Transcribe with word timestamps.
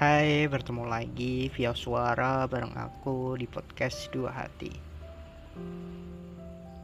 Hai, 0.00 0.48
bertemu 0.48 0.88
lagi 0.88 1.52
via 1.52 1.76
suara 1.76 2.48
bareng 2.48 2.72
aku 2.72 3.36
di 3.36 3.44
podcast 3.44 4.08
Dua 4.08 4.32
Hati. 4.32 4.72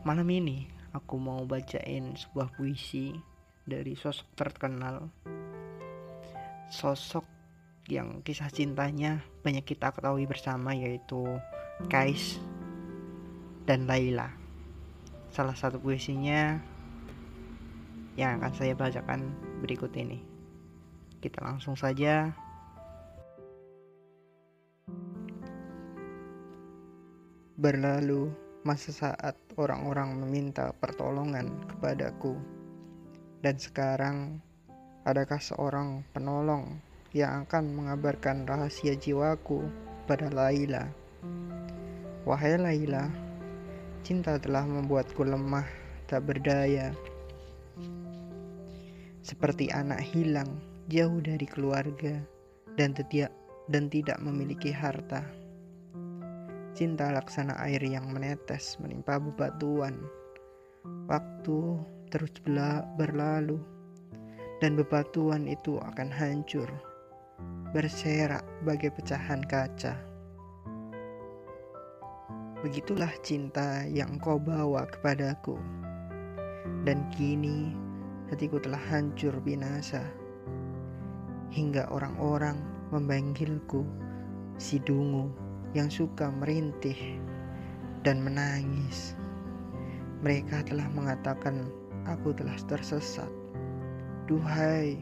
Malam 0.04 0.28
ini 0.28 0.68
aku 0.92 1.16
mau 1.16 1.40
bacain 1.48 2.12
sebuah 2.12 2.52
puisi 2.52 3.16
dari 3.64 3.96
sosok 3.96 4.28
terkenal. 4.36 5.08
Sosok 6.68 7.24
yang 7.88 8.20
kisah 8.20 8.52
cintanya 8.52 9.24
banyak 9.40 9.64
kita 9.64 9.96
ketahui 9.96 10.28
bersama 10.28 10.76
yaitu 10.76 11.24
Kais 11.88 12.36
dan 13.64 13.88
Laila. 13.88 14.28
Salah 15.32 15.56
satu 15.56 15.80
puisinya 15.80 16.60
yang 18.20 18.44
akan 18.44 18.52
saya 18.52 18.76
bacakan 18.76 19.32
berikut 19.64 19.96
ini. 19.96 20.20
Kita 21.16 21.40
langsung 21.40 21.80
saja 21.80 22.44
Berlalu 27.56 28.28
masa 28.68 28.92
saat 28.92 29.32
orang-orang 29.56 30.12
meminta 30.20 30.76
pertolongan 30.76 31.48
kepadaku. 31.64 32.36
Dan 33.40 33.56
sekarang, 33.56 34.44
adakah 35.08 35.40
seorang 35.40 36.04
penolong 36.12 36.76
yang 37.16 37.48
akan 37.48 37.72
mengabarkan 37.72 38.44
rahasia 38.44 38.92
jiwaku 38.92 39.64
pada 40.04 40.28
Laila? 40.28 40.84
Wahai 42.28 42.60
Laila, 42.60 43.08
cinta 44.04 44.36
telah 44.36 44.68
membuatku 44.68 45.24
lemah, 45.24 45.64
tak 46.12 46.28
berdaya. 46.28 46.92
Seperti 49.24 49.72
anak 49.72 50.04
hilang 50.04 50.60
jauh 50.92 51.24
dari 51.24 51.48
keluarga 51.48 52.20
dan 52.76 52.92
tidak 52.92 53.32
dan 53.72 53.88
tidak 53.88 54.20
memiliki 54.20 54.76
harta. 54.76 55.45
Cinta 56.76 57.08
laksana 57.08 57.56
air 57.64 57.80
yang 57.80 58.12
menetes 58.12 58.76
menimpa 58.84 59.16
bebatuan. 59.16 59.96
Waktu 61.08 61.80
terus 62.12 62.36
berlalu 63.00 63.56
dan 64.60 64.76
bebatuan 64.76 65.48
itu 65.48 65.80
akan 65.80 66.12
hancur, 66.12 66.68
berserak 67.72 68.44
bagai 68.68 68.92
pecahan 68.92 69.40
kaca. 69.48 69.96
Begitulah 72.60 73.12
cinta 73.24 73.88
yang 73.88 74.20
kau 74.20 74.36
bawa 74.36 74.84
kepadaku. 74.84 75.56
Dan 76.84 77.08
kini 77.08 77.72
hatiku 78.28 78.60
telah 78.60 78.84
hancur 78.92 79.32
binasa. 79.40 80.04
Hingga 81.56 81.88
orang-orang 81.88 82.60
memanggilku 82.92 83.80
si 84.60 84.76
dungu 84.76 85.45
yang 85.76 85.92
suka 85.92 86.32
merintih 86.32 86.96
dan 88.00 88.24
menangis. 88.24 89.12
Mereka 90.24 90.64
telah 90.64 90.88
mengatakan 90.96 91.68
aku 92.08 92.32
telah 92.32 92.56
tersesat. 92.64 93.28
Duhai, 94.24 94.96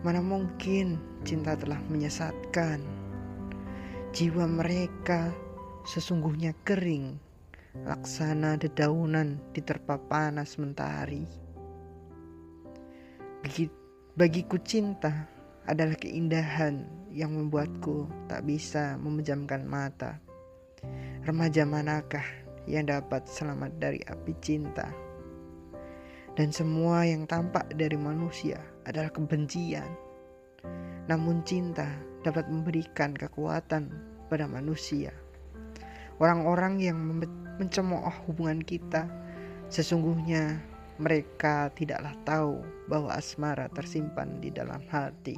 mana 0.00 0.24
mungkin 0.24 0.96
cinta 1.28 1.52
telah 1.52 1.76
menyesatkan. 1.92 2.80
Jiwa 4.16 4.48
mereka 4.48 5.28
sesungguhnya 5.84 6.56
kering, 6.64 7.20
laksana 7.84 8.56
dedaunan 8.56 9.36
diterpa 9.52 10.00
panas 10.08 10.56
mentari. 10.56 11.28
Bagiku 14.16 14.56
cinta 14.64 15.35
adalah 15.66 15.98
keindahan 15.98 16.86
yang 17.10 17.34
membuatku 17.34 18.06
tak 18.30 18.46
bisa 18.46 18.94
memejamkan 19.02 19.66
mata. 19.66 20.22
Remaja 21.26 21.66
manakah 21.66 22.24
yang 22.70 22.86
dapat 22.86 23.26
selamat 23.26 23.74
dari 23.82 23.98
api 24.06 24.32
cinta? 24.38 24.86
Dan 26.36 26.52
semua 26.52 27.02
yang 27.08 27.24
tampak 27.24 27.72
dari 27.74 27.96
manusia 27.96 28.60
adalah 28.84 29.10
kebencian. 29.10 29.88
Namun 31.08 31.42
cinta 31.42 31.88
dapat 32.22 32.46
memberikan 32.46 33.16
kekuatan 33.16 33.90
pada 34.28 34.44
manusia. 34.44 35.10
Orang-orang 36.20 36.78
yang 36.82 36.98
mencemooh 37.56 38.12
hubungan 38.28 38.60
kita 38.60 39.08
sesungguhnya 39.72 40.60
mereka 40.96 41.68
tidaklah 41.76 42.16
tahu 42.24 42.64
bahwa 42.88 43.12
asmara 43.12 43.68
tersimpan 43.72 44.40
di 44.40 44.48
dalam 44.48 44.80
hati. 44.88 45.36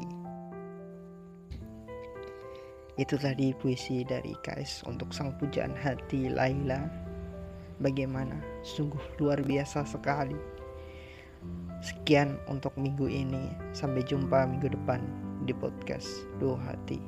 Itu 2.98 3.14
tadi 3.14 3.54
puisi 3.54 4.02
dari 4.02 4.34
Kais 4.42 4.82
untuk 4.86 5.14
sang 5.14 5.34
pujaan 5.38 5.74
hati 5.74 6.30
Laila. 6.30 6.82
Bagaimana? 7.78 8.34
Sungguh 8.66 8.98
luar 9.22 9.38
biasa 9.38 9.86
sekali. 9.86 10.34
Sekian 11.78 12.34
untuk 12.50 12.75
minggu 12.75 13.06
ini. 13.06 13.54
Sampai 13.70 14.02
jumpa 14.02 14.50
minggu 14.50 14.75
depan 14.75 14.98
di 15.46 15.54
podcast 15.54 16.26
Dua 16.42 16.58
Hati. 16.58 16.98